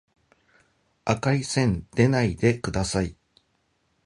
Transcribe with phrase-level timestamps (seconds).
[1.05, 3.15] 赤い線でないでください